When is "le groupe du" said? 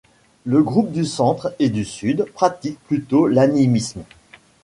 0.45-1.05